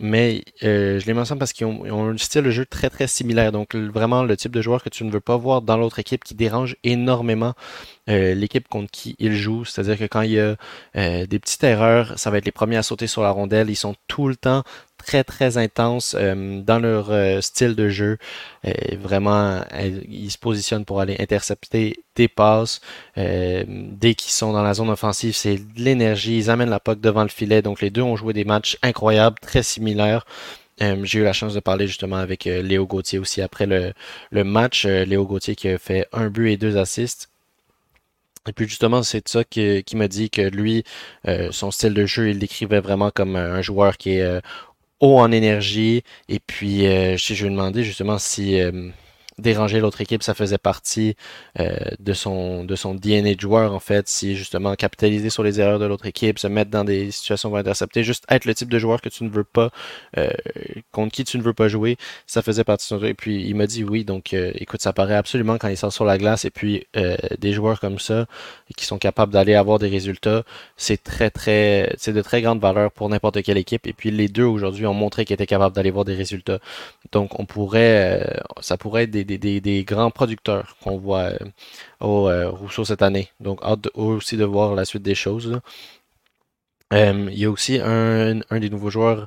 mais 0.00 0.44
euh, 0.62 0.98
je 0.98 1.06
les 1.06 1.14
mentionne 1.14 1.38
parce 1.38 1.52
qu'ils 1.52 1.66
ont, 1.66 2.10
un 2.10 2.16
style 2.18 2.42
de 2.42 2.50
jeu 2.50 2.66
très 2.66 2.90
très 2.90 3.06
similaire. 3.06 3.52
Donc 3.52 3.74
vraiment 3.74 4.24
le 4.24 4.36
type 4.36 4.52
de 4.52 4.62
joueur 4.62 4.82
que 4.82 4.88
tu 4.88 5.04
ne 5.04 5.10
veux 5.10 5.20
pas 5.20 5.36
voir 5.36 5.62
dans 5.62 5.76
l'autre 5.76 5.98
équipe 5.98 6.24
qui 6.24 6.34
dérange 6.34 6.76
énormément 6.84 7.54
euh, 8.08 8.34
l'équipe 8.34 8.68
contre 8.68 8.90
qui 8.90 9.16
ils 9.18 9.36
jouent. 9.36 9.64
C'est-à-dire 9.64 9.98
que 9.98 10.04
quand 10.04 10.22
il 10.22 10.32
y 10.32 10.40
a 10.40 10.56
euh, 10.96 11.26
des 11.26 11.38
petites 11.38 11.62
erreurs, 11.64 12.18
ça 12.18 12.30
va 12.30 12.38
être 12.38 12.46
les 12.46 12.52
premiers 12.52 12.76
à 12.76 12.82
sauter 12.82 13.06
sur 13.06 13.22
la 13.22 13.30
rondelle. 13.30 13.70
Ils 13.70 13.76
sont 13.76 13.94
tout 14.08 14.28
le 14.28 14.36
temps 14.36 14.64
très 15.02 15.24
très 15.24 15.58
intenses 15.58 16.16
euh, 16.18 16.60
dans 16.62 16.78
leur 16.78 17.10
euh, 17.10 17.40
style 17.40 17.74
de 17.74 17.88
jeu. 17.88 18.18
vraiment, 19.00 19.62
ils 20.08 20.30
se 20.30 20.38
positionnent 20.38 20.84
pour 20.84 21.00
aller 21.00 21.16
intercepter 21.18 21.96
des 22.16 22.28
passes. 22.28 22.80
Euh, 23.18 23.64
dès 23.66 24.14
qu'ils 24.14 24.32
sont 24.32 24.52
dans 24.52 24.62
la 24.62 24.74
zone 24.74 24.90
offensive, 24.90 25.34
c'est 25.34 25.56
de 25.56 25.80
l'énergie. 25.82 26.38
Ils 26.38 26.50
amènent 26.50 26.70
la 26.70 26.80
puck 26.80 27.00
devant 27.00 27.22
le 27.22 27.28
filet. 27.28 27.62
Donc 27.62 27.80
les 27.80 27.90
deux 27.90 28.02
ont 28.02 28.16
joué 28.16 28.32
des 28.32 28.44
matchs 28.44 28.78
incroyables, 28.82 29.38
très 29.40 29.62
similaires. 29.62 30.24
J'ai 30.80 31.20
eu 31.20 31.24
la 31.24 31.32
chance 31.32 31.54
de 31.54 31.60
parler 31.60 31.86
justement 31.86 32.16
avec 32.16 32.44
Léo 32.44 32.86
Gauthier 32.86 33.20
aussi 33.20 33.40
après 33.40 33.66
le, 33.66 33.92
le 34.32 34.42
match. 34.42 34.84
Léo 34.84 35.24
Gauthier 35.24 35.54
qui 35.54 35.68
a 35.68 35.78
fait 35.78 36.08
un 36.12 36.28
but 36.28 36.50
et 36.50 36.56
deux 36.56 36.76
assists. 36.76 37.28
Et 38.48 38.52
puis 38.52 38.66
justement, 38.68 39.04
c'est 39.04 39.28
ça 39.28 39.44
qui, 39.44 39.84
qui 39.84 39.94
m'a 39.94 40.08
dit 40.08 40.28
que 40.28 40.42
lui, 40.42 40.82
son 41.52 41.70
style 41.70 41.94
de 41.94 42.04
jeu, 42.04 42.30
il 42.30 42.38
l'écrivait 42.38 42.80
vraiment 42.80 43.12
comme 43.12 43.36
un 43.36 43.62
joueur 43.62 43.96
qui 43.96 44.16
est 44.16 44.42
haut 45.02 45.18
en 45.18 45.30
énergie. 45.32 46.02
Et 46.28 46.38
puis, 46.40 46.86
euh, 46.86 47.16
je, 47.18 47.34
je 47.34 47.44
lui 47.44 47.52
ai 47.52 47.56
demandé 47.56 47.84
justement 47.84 48.18
si 48.18 48.60
euh, 48.60 48.88
déranger 49.42 49.80
l'autre 49.80 50.00
équipe, 50.00 50.22
ça 50.22 50.34
faisait 50.34 50.58
partie 50.58 51.16
euh, 51.60 51.76
de 51.98 52.12
son 52.12 52.64
de 52.64 52.74
son 52.76 52.94
DNA 52.94 53.34
de 53.34 53.40
joueur 53.40 53.74
en 53.74 53.80
fait, 53.80 54.08
si 54.08 54.36
justement 54.36 54.74
capitaliser 54.74 55.28
sur 55.30 55.42
les 55.42 55.60
erreurs 55.60 55.78
de 55.78 55.84
l'autre 55.84 56.06
équipe, 56.06 56.38
se 56.38 56.46
mettre 56.46 56.70
dans 56.70 56.84
des 56.84 57.10
situations 57.10 57.50
où 57.50 57.56
intercepter, 57.56 58.04
juste 58.04 58.24
être 58.30 58.44
le 58.46 58.54
type 58.54 58.70
de 58.70 58.78
joueur 58.78 59.02
que 59.02 59.08
tu 59.08 59.24
ne 59.24 59.28
veux 59.28 59.44
pas 59.44 59.70
euh, 60.16 60.30
contre 60.92 61.12
qui 61.12 61.24
tu 61.24 61.36
ne 61.36 61.42
veux 61.42 61.52
pas 61.52 61.68
jouer, 61.68 61.96
ça 62.26 62.42
faisait 62.42 62.64
partie 62.64 62.86
de 62.86 62.88
son 62.88 63.00
jeu. 63.00 63.08
Et 63.08 63.14
puis 63.14 63.44
il 63.44 63.54
m'a 63.54 63.66
dit 63.66 63.84
oui, 63.84 64.04
donc 64.04 64.32
euh, 64.32 64.52
écoute, 64.54 64.80
ça 64.80 64.92
paraît 64.92 65.16
absolument 65.16 65.58
quand 65.58 65.68
il 65.68 65.76
sort 65.76 65.92
sur 65.92 66.04
la 66.04 66.16
glace 66.18 66.44
et 66.44 66.50
puis 66.50 66.86
des 67.38 67.52
joueurs 67.52 67.80
comme 67.80 67.98
ça 67.98 68.26
qui 68.76 68.84
sont 68.86 68.98
capables 68.98 69.32
d'aller 69.32 69.54
avoir 69.54 69.78
des 69.78 69.88
résultats, 69.88 70.44
c'est 70.76 71.02
très 71.02 71.30
très 71.30 71.94
c'est 71.98 72.12
de 72.12 72.22
très 72.22 72.42
grande 72.42 72.60
valeur 72.60 72.90
pour 72.92 73.08
n'importe 73.08 73.42
quelle 73.42 73.58
équipe. 73.58 73.86
Et 73.86 73.92
puis 73.92 74.10
les 74.10 74.28
deux 74.28 74.44
aujourd'hui 74.44 74.86
ont 74.86 74.94
montré 74.94 75.24
qu'ils 75.24 75.34
étaient 75.34 75.46
capables 75.46 75.74
d'aller 75.74 75.90
voir 75.90 76.04
des 76.04 76.14
résultats. 76.14 76.58
Donc 77.12 77.38
on 77.40 77.44
pourrait 77.44 78.40
ça 78.60 78.76
pourrait 78.76 79.04
être 79.04 79.10
des 79.10 79.31
des, 79.38 79.84
grands 79.84 80.10
producteurs 80.10 80.76
qu'on 80.82 80.98
voit 80.98 81.30
euh, 81.32 81.38
au 82.00 82.28
euh, 82.28 82.50
Rousseau 82.50 82.84
cette 82.84 83.02
année. 83.02 83.28
Donc, 83.40 83.62
hâte 83.62 83.88
aussi 83.94 84.36
de 84.36 84.44
voir 84.44 84.74
la 84.74 84.84
suite 84.84 85.02
des 85.02 85.14
choses. 85.14 85.60
Euh, 86.92 87.28
il 87.30 87.38
y 87.38 87.44
a 87.46 87.50
aussi 87.50 87.80
un, 87.82 88.40
des 88.50 88.70
nouveaux 88.70 88.90
joueurs, 88.90 89.26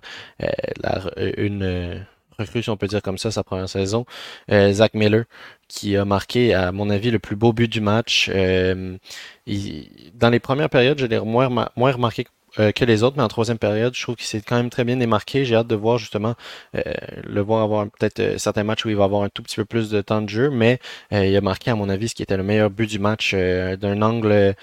une 1.18 2.06
recrue, 2.38 2.64
si 2.64 2.70
on 2.70 2.78
peut 2.78 2.88
dire 2.88 3.02
comme 3.02 3.18
ça, 3.18 3.32
sa 3.32 3.44
première 3.44 3.70
saison, 3.70 4.06
Zach 4.50 4.94
Miller, 4.94 5.26
qui 5.68 5.98
a 5.98 6.06
marqué, 6.06 6.54
à 6.54 6.72
mon 6.72 6.90
avis, 6.90 7.12
le 7.12 7.20
plus 7.20 7.36
beau 7.36 7.54
but 7.54 7.72
du 7.72 7.82
match. 7.82 8.30
dans 8.30 9.00
les 10.30 10.40
premières 10.40 10.70
périodes, 10.70 11.00
je 11.00 11.06
l'ai 11.06 11.20
moins, 11.20 11.50
moins 11.76 11.92
remarqué 11.92 12.26
que 12.58 12.86
les 12.86 13.04
autres, 13.04 13.18
mais 13.18 13.24
en 13.24 13.28
troisième 13.28 13.58
période, 13.58 13.94
je 13.94 14.02
trouve 14.02 14.16
qu'il 14.16 14.28
s'est 14.28 14.40
quand 14.40 14.56
même 14.56 14.70
très 14.70 14.86
bien 14.86 14.96
démarqué. 14.96 15.44
J'ai 15.44 15.56
hâte 15.56 15.68
de 15.68 15.76
voir 15.76 15.98
justement 15.98 16.36
le 16.74 17.42
voir 17.42 17.64
avoir 17.64 17.86
peut-être 17.90 18.40
certains 18.40 18.64
matchs 18.64 18.86
où 18.86 18.90
il 18.90 18.96
va 18.96 19.04
avoir 19.04 19.24
un 19.24 19.30
tout 19.30 19.44
petit 19.44 19.58
peu 19.58 19.66
plus 19.66 19.90
de 19.90 20.00
temps 20.02 20.22
de 20.22 20.30
jeu, 20.30 20.50
mais 20.50 20.80
il 21.12 21.36
a 21.36 21.42
marqué, 21.42 21.72
à 21.72 21.76
mon 21.76 21.90
avis, 21.90 22.08
ce 22.08 22.16
qui 22.16 22.24
était 22.24 22.38
le 22.38 22.44
meilleur 22.44 22.70
but 22.70 22.90
du 22.90 22.98
match 22.98 23.36
d'un 23.36 24.02
angle 24.02 24.56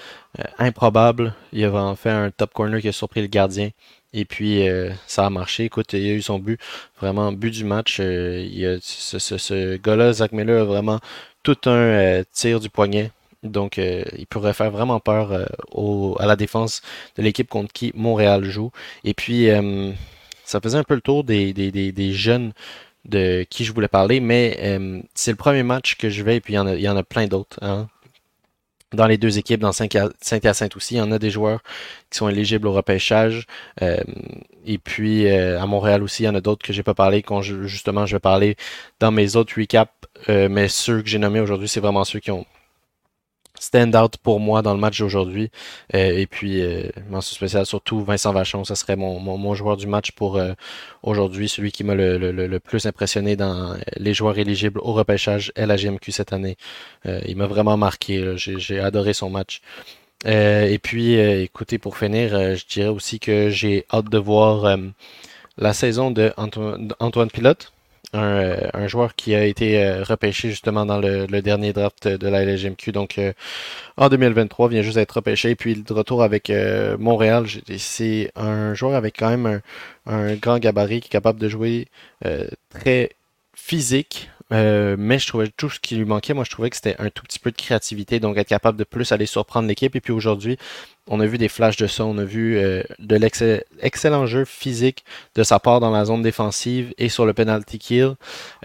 improbable. 0.58 1.34
Il 1.52 1.64
a 1.66 1.94
fait 1.94 2.10
un 2.10 2.30
top 2.30 2.54
corner 2.54 2.80
qui 2.80 2.88
a 2.88 2.92
surpris 2.92 3.20
le 3.20 3.26
gardien. 3.26 3.68
Et 4.12 4.24
puis, 4.24 4.66
ça 5.06 5.26
a 5.26 5.30
marché. 5.30 5.64
Écoute, 5.64 5.92
il 5.94 6.10
a 6.10 6.12
eu 6.12 6.22
son 6.22 6.38
but, 6.38 6.60
vraiment 7.00 7.32
but 7.32 7.50
du 7.50 7.64
match. 7.64 7.98
il 7.98 8.66
a, 8.66 8.78
ce, 8.80 9.18
ce, 9.18 9.38
ce 9.38 9.76
gars-là, 9.76 10.12
Zach 10.12 10.32
Miller, 10.32 10.62
a 10.62 10.64
vraiment 10.64 11.00
tout 11.42 11.56
un 11.66 12.22
tir 12.32 12.60
du 12.60 12.70
poignet 12.70 13.10
donc, 13.42 13.78
euh, 13.78 14.04
il 14.16 14.26
pourrait 14.26 14.54
faire 14.54 14.70
vraiment 14.70 15.00
peur 15.00 15.32
euh, 15.32 16.14
à 16.18 16.26
la 16.26 16.36
défense 16.36 16.82
de 17.16 17.22
l'équipe 17.22 17.48
contre 17.48 17.72
qui 17.72 17.92
Montréal 17.94 18.44
joue. 18.44 18.70
Et 19.04 19.14
puis, 19.14 19.50
euh, 19.50 19.92
ça 20.44 20.60
faisait 20.60 20.78
un 20.78 20.84
peu 20.84 20.94
le 20.94 21.00
tour 21.00 21.24
des, 21.24 21.52
des, 21.52 22.12
jeunes 22.12 22.52
de 23.04 23.44
qui 23.50 23.64
je 23.64 23.72
voulais 23.72 23.88
parler, 23.88 24.20
mais 24.20 24.78
c'est 25.14 25.32
le 25.32 25.36
premier 25.36 25.62
match 25.62 25.96
que 25.96 26.10
je 26.10 26.22
vais, 26.22 26.36
et 26.36 26.40
puis 26.40 26.54
il 26.54 26.56
y 26.56 26.58
en 26.58 26.66
a, 26.66 26.74
il 26.74 26.82
y 26.82 26.88
en 26.88 26.96
a 26.96 27.02
plein 27.02 27.26
d'autres. 27.26 27.58
Hein. 27.62 27.88
Dans 28.92 29.06
les 29.06 29.18
deux 29.18 29.38
équipes, 29.38 29.60
dans 29.60 29.72
Saint-Hyacinthe 29.72 30.76
aussi, 30.76 30.94
il 30.94 30.98
y 30.98 31.00
en 31.00 31.12
a 31.12 31.18
des 31.18 31.30
joueurs 31.30 31.62
qui 32.10 32.18
sont 32.18 32.28
éligibles 32.28 32.66
au 32.66 32.72
repêchage. 32.72 33.46
et 33.80 34.78
puis 34.78 35.28
à 35.30 35.66
Montréal 35.66 36.02
aussi, 36.02 36.24
il 36.24 36.26
y 36.26 36.28
en 36.28 36.34
a 36.34 36.40
d'autres 36.40 36.64
que 36.64 36.72
j'ai 36.72 36.82
pas 36.82 36.94
parlé, 36.94 37.22
quand 37.22 37.42
justement 37.42 38.06
je 38.06 38.16
vais 38.16 38.20
parler 38.20 38.56
dans 39.00 39.10
mes 39.10 39.36
autres 39.36 39.54
recaps. 39.58 39.92
mais 40.28 40.68
ceux 40.68 41.02
que 41.02 41.08
j'ai 41.08 41.18
nommés 41.18 41.40
aujourd'hui, 41.40 41.68
c'est 41.68 41.80
vraiment 41.80 42.04
ceux 42.04 42.20
qui 42.20 42.30
ont 42.30 42.46
stand-out 43.62 44.16
pour 44.16 44.40
moi 44.40 44.60
dans 44.60 44.74
le 44.74 44.80
match 44.80 44.98
d'aujourd'hui. 44.98 45.50
Euh, 45.94 46.18
et 46.18 46.26
puis, 46.26 46.60
euh, 46.60 46.88
mention 47.08 47.34
spéciale 47.34 47.64
surtout 47.64 48.02
Vincent 48.04 48.32
Vachon, 48.32 48.64
ça 48.64 48.74
serait 48.74 48.96
mon, 48.96 49.54
joueur 49.54 49.76
du 49.76 49.86
match 49.86 50.10
pour 50.12 50.36
euh, 50.36 50.52
aujourd'hui, 51.02 51.48
celui 51.48 51.70
qui 51.70 51.84
m'a 51.84 51.94
le, 51.94 52.58
plus 52.58 52.86
impressionné 52.86 53.36
dans 53.36 53.76
les 53.96 54.14
joueurs 54.14 54.38
éligibles 54.38 54.80
au 54.80 54.92
repêchage 54.92 55.52
LAGMQ 55.56 56.10
cette 56.12 56.32
année. 56.32 56.56
il 57.04 57.36
m'a 57.36 57.46
vraiment 57.46 57.76
marqué, 57.76 58.34
j'ai 58.36 58.80
adoré 58.80 59.12
son 59.14 59.30
match. 59.30 59.60
et 60.24 60.78
puis, 60.82 61.14
écoutez, 61.14 61.78
pour 61.78 61.96
finir, 61.96 62.56
je 62.56 62.64
dirais 62.66 62.88
aussi 62.88 63.20
que 63.20 63.50
j'ai 63.50 63.84
hâte 63.92 64.08
de 64.08 64.18
voir 64.18 64.76
la 65.58 65.72
saison 65.72 66.10
de 66.10 66.32
Antoine 66.36 67.30
Pilote. 67.30 67.72
Euh, 68.14 68.68
un, 68.74 68.88
joueur 68.88 69.14
qui 69.14 69.34
a 69.34 69.44
été 69.46 69.82
euh, 69.82 70.02
repêché 70.02 70.50
justement 70.50 70.84
dans 70.84 70.98
le, 70.98 71.26
dernier 71.40 71.72
draft 71.72 72.08
de 72.08 72.28
la 72.28 72.44
LGMQ. 72.44 72.92
Donc 72.92 73.16
euh, 73.16 73.32
en 73.96 74.10
2023, 74.10 74.68
vient 74.68 74.82
juste 74.82 74.96
d'être 74.96 75.12
repêché. 75.12 75.54
Puis 75.54 75.82
de 75.82 75.92
retour 75.92 76.22
avec 76.22 76.52
Montréal, 76.98 77.46
c'est 77.78 78.30
un 78.36 78.74
joueur 78.74 78.96
avec 78.96 79.16
quand 79.18 79.30
même 79.30 79.62
un, 80.06 80.12
un, 80.12 80.34
grand 80.34 80.58
gabarit 80.58 81.00
qui 81.00 81.06
est 81.06 81.10
capable 81.10 81.40
de 81.40 81.48
jouer 81.48 81.88
très 82.70 83.10
physique, 83.54 84.30
euh, 84.52 84.96
mais 84.98 85.18
je 85.18 85.26
trouvais 85.26 85.48
tout 85.48 85.70
ce 85.70 85.80
qui 85.80 85.96
lui 85.96 86.04
manquait, 86.04 86.34
moi 86.34 86.44
je 86.44 86.50
trouvais 86.50 86.68
que 86.68 86.76
c'était 86.76 86.96
un 86.98 87.08
tout 87.08 87.22
petit 87.22 87.38
peu 87.38 87.50
de 87.50 87.56
créativité, 87.56 88.20
donc 88.20 88.36
être 88.36 88.48
capable 88.48 88.78
de 88.78 88.84
plus 88.84 89.10
aller 89.12 89.26
surprendre 89.26 89.66
l'équipe. 89.66 89.96
Et 89.96 90.00
puis 90.00 90.12
aujourd'hui, 90.12 90.58
on 91.08 91.20
a 91.20 91.26
vu 91.26 91.38
des 91.38 91.48
flashs 91.48 91.76
de 91.76 91.86
ça, 91.86 92.04
on 92.04 92.18
a 92.18 92.24
vu 92.24 92.58
euh, 92.58 92.82
de 92.98 93.16
l'excellent 93.16 94.26
jeu 94.26 94.44
physique 94.44 95.04
de 95.34 95.42
sa 95.42 95.58
part 95.58 95.80
dans 95.80 95.90
la 95.90 96.04
zone 96.04 96.22
défensive 96.22 96.92
et 96.98 97.08
sur 97.08 97.24
le 97.24 97.32
penalty 97.32 97.78
kill. 97.78 98.14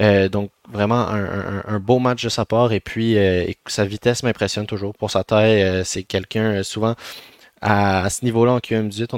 Euh, 0.02 0.28
donc 0.30 0.52
vraiment 0.70 1.08
un, 1.08 1.80
beau 1.80 2.00
match 2.00 2.24
de 2.24 2.30
sa 2.30 2.46
part. 2.46 2.74
Et 2.74 2.82
puis 2.82 3.18
sa 3.68 3.86
vitesse 3.86 4.24
m'impressionne 4.24 4.66
toujours. 4.66 4.94
Pour 4.94 5.12
sa 5.12 5.24
taille, 5.24 5.84
c'est 5.86 6.04
quelqu'un 6.04 6.64
souvent 6.64 6.96
à, 7.62 8.10
ce 8.10 8.26
niveau-là 8.26 8.52
en 8.52 8.60
QM18, 8.60 9.10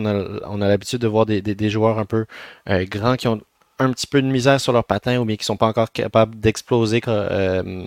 on 0.46 0.62
a, 0.62 0.68
l'habitude 0.68 1.00
de 1.00 1.08
voir 1.08 1.26
des, 1.26 1.70
joueurs 1.70 1.98
un 1.98 2.06
peu 2.06 2.26
grands 2.68 3.16
qui 3.16 3.28
ont 3.28 3.42
un 3.80 3.92
petit 3.92 4.08
peu 4.08 4.22
de 4.22 4.28
misère 4.28 4.60
sur 4.60 4.74
leur 4.74 4.84
patin 4.84 5.18
ou 5.20 5.26
bien 5.26 5.36
qui 5.38 5.46
sont 5.46 5.58
pas 5.58 5.68
encore 5.68 5.92
capables 5.92 6.40
d'exploser 6.40 7.02
euh, 7.08 7.86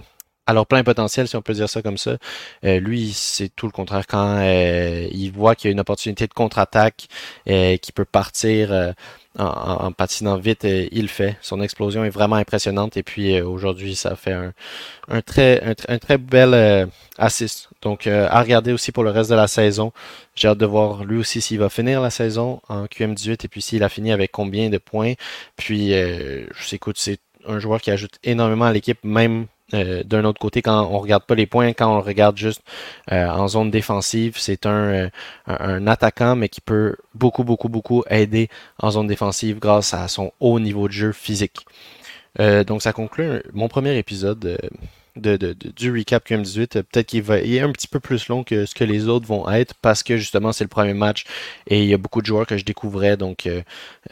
leur 0.51 0.67
plein 0.67 0.83
potentiel, 0.85 1.29
si 1.29 1.37
on 1.37 1.43
peut 1.43 1.53
dire 1.53 1.69
ça 1.69 1.83
comme 1.83 1.99
ça. 1.99 2.17
Euh, 2.65 2.81
lui, 2.81 3.13
c'est 3.13 3.49
tout 3.49 3.67
le 3.67 3.73
contraire. 3.73 4.07
Quand 4.07 4.39
euh, 4.39 5.09
il 5.13 5.31
voit 5.31 5.55
qu'il 5.55 5.69
y 5.69 5.71
a 5.71 5.73
une 5.73 5.81
opportunité 5.81 6.27
de 6.27 6.35
contre-attaque, 6.35 7.09
et 7.47 7.79
qu'il 7.79 7.95
peut 7.95 8.05
partir 8.05 8.95
en, 9.39 9.93
patinant 9.93 10.37
vite, 10.37 10.65
il 10.65 11.03
le 11.03 11.09
fait. 11.09 11.37
Son 11.41 11.61
explosion 11.61 12.05
est 12.05 12.11
vraiment 12.11 12.37
impressionnante. 12.37 12.97
Et 12.97 13.03
puis 13.03 13.41
aujourd'hui, 13.41 13.95
ça 13.97 14.17
fait 14.17 14.33
un, 15.09 15.23
très, 15.23 16.19
bel 16.19 16.89
assist. 17.19 17.69
Donc 17.83 18.07
à 18.07 18.41
regarder 18.41 18.73
aussi 18.73 18.93
pour 18.93 19.05
le 19.05 19.11
reste 19.11 19.31
de 19.31 19.37
la 19.37 19.49
saison. 19.49 19.93
J'ai 20.35 20.49
hâte 20.49 20.59
de 20.59 20.67
voir 20.67 21.05
lui 21.05 21.19
aussi 21.19 21.43
s'il 21.43 21.59
va 21.59 21.69
finir 21.69 22.01
la 22.01 22.11
saison 22.11 22.61
en 22.69 22.87
QM18 22.87 23.45
et 23.45 23.49
puis 23.49 23.61
s'il 23.61 23.83
a 23.83 23.89
fini 23.89 24.13
avec 24.13 24.33
combien 24.33 24.71
de 24.71 24.79
points. 24.79 25.15
Puis, 25.57 25.93
euh, 25.93 26.47
je 26.55 26.65
sais, 26.65 26.77
écoute, 26.77 26.97
c'est 26.99 27.21
un 27.47 27.59
joueur 27.59 27.81
qui 27.81 27.91
ajoute 27.91 28.19
énormément 28.25 28.65
à 28.65 28.73
l'équipe, 28.73 28.99
même 29.05 29.47
euh, 29.75 30.03
d'un 30.05 30.25
autre 30.25 30.41
côté, 30.41 30.63
quand 30.63 30.83
on 30.85 30.99
regarde 30.99 31.25
pas 31.25 31.35
les 31.35 31.47
points, 31.47 31.73
quand 31.73 31.97
on 31.97 32.01
regarde 32.01 32.37
juste 32.37 32.63
euh, 33.11 33.29
en 33.29 33.49
zone 33.49 33.71
défensive, 33.71 34.35
c'est 34.39 34.67
un, 34.67 35.09
un, 35.47 35.87
attaquant, 35.87 36.37
mais 36.37 36.49
qui 36.49 36.61
peut 36.61 36.97
beaucoup, 37.15 37.45
beaucoup, 37.45 37.69
beaucoup 37.69 38.05
aider 38.11 38.49
en 38.79 38.91
zone 38.91 39.07
défensive 39.07 39.59
grâce 39.59 39.95
à 39.95 40.09
son 40.09 40.33
haut 40.41 40.61
niveau 40.61 40.89
de 40.89 40.93
jeu 40.93 41.13
physique. 41.13 41.67
donc 42.39 42.83
ça 42.83 42.93
conclut 42.93 43.43
mon 43.53 43.69
premier 43.69 43.99
épisode 43.99 44.59
du 45.17 45.93
recap 45.93 46.27
QM18. 46.27 46.83
Peut-être 46.83 47.07
qu'il 47.07 47.23
va 47.23 47.39
il 47.39 47.55
est 47.55 47.61
un 47.61 47.73
petit 47.73 47.89
peu 47.89 48.01
plus 48.01 48.29
long 48.29 48.45
que 48.45 48.67
ce 48.67 48.75
que 48.75 48.85
les 48.85 49.09
autres 49.09 49.27
vont 49.27 49.49
être 49.51 49.75
parce 49.83 50.03
que 50.03 50.17
justement 50.17 50.53
c'est 50.53 50.65
le 50.65 50.69
premier 50.69 50.95
match 50.95 51.25
et 51.67 51.83
il 51.83 51.89
y 51.89 51.95
a 51.95 51.99
beaucoup 51.99 52.21
de 52.21 52.27
joueurs 52.27 52.47
que 52.47 52.57
je 52.57 52.65
découvrais 52.65 53.17
donc 53.17 53.47
euh, 53.47 53.63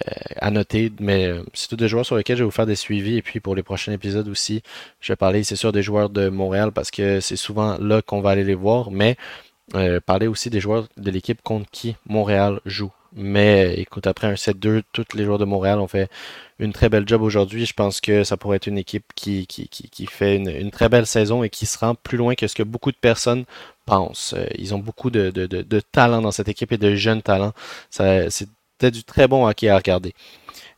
euh, 0.07 0.13
à 0.37 0.51
noter. 0.51 0.93
Mais 1.01 1.27
euh, 1.27 1.43
c'est 1.55 1.69
tous 1.69 1.77
des 1.77 1.89
joueurs 1.89 2.07
sur 2.07 2.17
lesquels 2.17 2.37
je 2.37 2.43
vais 2.43 2.47
vous 2.47 2.51
faire 2.51 2.67
des 2.67 2.77
suivis 2.77 3.17
et 3.17 3.23
puis 3.23 3.41
pour 3.41 3.55
les 3.55 3.63
prochains 3.63 3.93
épisodes 3.93 4.29
aussi, 4.29 4.63
je 5.01 5.13
vais 5.13 5.17
parler 5.17 5.43
c'est 5.45 5.57
sûr 5.57 5.73
des 5.73 5.83
joueurs 5.83 6.11
de 6.11 6.29
Montréal 6.29 6.73
parce 6.73 6.91
que 6.91 7.21
c'est 7.21 7.37
souvent 7.37 7.79
là 7.79 8.03
qu'on 8.03 8.21
va 8.21 8.31
aller 8.31 8.45
les 8.45 8.55
voir, 8.55 8.91
mais 8.91 9.17
parler 10.05 10.27
aussi 10.27 10.51
des 10.51 10.61
joueurs 10.61 10.89
de 10.97 11.11
l'équipe 11.11 11.41
contre 11.43 11.71
qui 11.71 11.97
Montréal 12.07 12.61
joue. 12.67 12.93
Mais 13.15 13.75
écoute, 13.75 14.07
après 14.07 14.29
un 14.29 14.35
7-2, 14.35 14.83
tous 14.93 15.05
les 15.15 15.25
joueurs 15.25 15.39
de 15.39 15.45
Montréal 15.45 15.81
ont 15.81 15.89
fait 15.89 16.09
une 16.61 16.73
très 16.73 16.89
belle 16.89 17.09
job 17.09 17.23
aujourd'hui. 17.23 17.67
Je 17.67 17.73
pense 17.73 18.01
que 18.01 18.23
ça 18.23 18.37
pourrait 18.37 18.59
être 18.59 18.69
une 18.69 18.79
équipe 18.79 19.05
qui, 19.17 19.47
qui, 19.47 19.69
qui, 19.69 20.07
fait 20.07 20.37
une, 20.37 20.71
très 20.71 20.89
belle 20.89 21.07
saison 21.07 21.43
et 21.43 21.51
qui 21.51 21.67
se 21.67 21.79
rend 21.79 21.95
plus 21.97 22.19
loin 22.19 22.35
que 22.35 22.47
ce 22.47 22.55
que 22.55 22.63
beaucoup 22.63 22.93
de 22.93 22.97
personnes 22.97 23.45
pensent. 23.85 24.35
Euh, 24.37 24.47
ils 24.57 24.75
ont 24.75 24.79
beaucoup 24.79 25.11
de, 25.11 25.31
de, 25.31 25.47
de, 25.47 25.81
talent 25.81 26.23
dans 26.23 26.31
cette 26.31 26.49
équipe 26.49 26.71
et 26.73 26.79
de 26.79 26.95
jeunes 26.95 27.23
talents. 27.23 27.53
C'était 27.91 28.91
du 28.93 29.03
très 29.03 29.27
bon 29.27 29.47
hockey 29.47 29.69
à 29.69 29.77
regarder. 29.77 30.15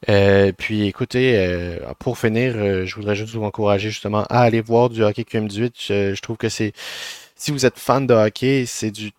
Euh, 0.09 0.53
puis 0.57 0.87
écoutez, 0.87 1.37
euh, 1.37 1.79
pour 1.99 2.19
finir, 2.19 2.87
je 2.87 2.95
voudrais 2.95 3.15
juste 3.15 3.35
vous 3.35 3.45
encourager 3.45 3.91
justement 3.91 4.25
à 4.31 4.41
aller 4.41 4.61
voir 4.62 4.89
du 4.89 5.05
hockey 5.05 5.23
QM18. 5.23 5.73
Je, 5.79 6.15
je 6.15 6.23
trouve 6.23 6.39
que 6.39 6.49
c'est, 6.49 6.73
si 7.37 7.51
vous 7.51 7.67
êtes 7.67 7.79
fan 7.79 8.07
de 8.07 8.15
hockey, 8.15 8.65
c'est 8.67 8.91
du 8.91 9.12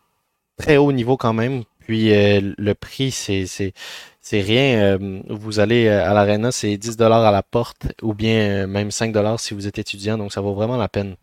très 0.57 0.77
haut 0.77 0.91
niveau 0.91 1.17
quand 1.17 1.33
même. 1.33 1.63
Puis 1.87 2.13
euh, 2.13 2.53
le 2.57 2.73
prix, 2.73 3.11
c'est 3.11 3.45
c'est 4.25 4.39
rien. 4.41 4.97
Euh, 4.99 5.21
vous 5.29 5.59
allez 5.59 5.87
euh, 5.87 6.09
à 6.09 6.13
l'arena, 6.13 6.51
c'est 6.51 6.77
10 6.77 6.95
dollars 6.95 7.25
à 7.25 7.31
la 7.31 7.43
porte 7.43 7.87
ou 8.01 8.13
bien 8.13 8.67
même 8.67 8.89
5 8.89 9.11
dollars 9.11 9.39
si 9.39 9.53
vous 9.53 9.67
êtes 9.67 9.79
étudiant. 9.79 10.17
Donc 10.17 10.31
ça 10.31 10.39
vaut 10.41 10.53
vraiment 10.53 10.77
la 10.77 10.87
peine 10.87 11.15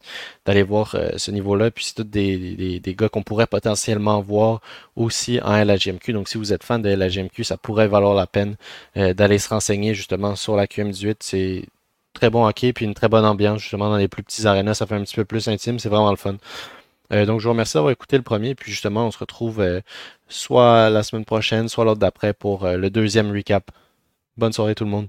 d'aller 0.45 0.63
voir 0.63 0.97
ce 1.17 1.31
niveau-là. 1.31 1.71
Puis 1.71 1.87
c'est 1.87 1.95
tous 1.95 2.05
des, 2.05 2.57
des, 2.57 2.81
des, 2.81 2.95
gars 2.95 3.09
qu'on 3.09 3.23
pourrait 3.23 3.47
potentiellement 3.47 4.21
voir 4.21 4.61
aussi 4.97 5.41
en 5.43 5.57
LHGMQ. 5.57 6.13
Donc 6.13 6.29
si 6.29 6.37
vous 6.37 6.53
êtes 6.53 6.63
fan 6.63 6.83
de 6.83 6.91
LHGMQ, 6.91 7.45
ça 7.45 7.57
pourrait 7.57 7.89
valoir 7.89 8.15
la 8.15 8.27
peine 8.27 8.57
d'aller 8.95 9.39
se 9.39 9.49
renseigner 9.49 9.95
justement 9.95 10.37
sur 10.37 10.57
la 10.57 10.67
QM18. 10.67 11.17
C'est 11.21 11.65
très 12.13 12.29
bon 12.29 12.47
hockey 12.47 12.73
puis 12.73 12.85
une 12.85 12.95
très 12.95 13.09
bonne 13.09 13.25
ambiance 13.25 13.61
justement 13.61 13.89
dans 13.89 13.97
les 13.97 14.09
plus 14.09 14.23
petits 14.23 14.47
arénas. 14.47 14.75
Ça 14.75 14.87
fait 14.87 14.97
un 14.97 15.03
petit 15.03 15.17
peu 15.17 15.25
plus 15.25 15.49
intime. 15.49 15.79
C'est 15.79 15.89
vraiment 15.89 16.11
le 16.11 16.17
fun. 16.17 16.37
Euh, 17.13 17.27
donc, 17.27 17.41
je 17.41 17.45
vous 17.45 17.51
remercie 17.51 17.75
d'avoir 17.75 17.93
écouté 17.93 18.17
le 18.17 18.23
premier. 18.23 18.55
Puis 18.55 18.71
justement, 18.73 19.07
on 19.07 19.11
se 19.11 19.19
retrouve 19.19 19.61
euh, 19.61 19.81
soit 20.29 20.91
la 20.91 21.03
semaine 21.03 21.25
prochaine, 21.25 21.69
soit 21.69 21.85
l'autre 21.85 22.01
d'après 22.01 22.33
pour 22.35 22.65
euh, 22.65 22.77
le 22.77 22.91
deuxième 22.91 23.31
recap. 23.33 23.71
Bonne 24.37 24.53
soirée 24.53 24.75
tout 24.75 24.85
le 24.85 24.91
monde. 24.91 25.09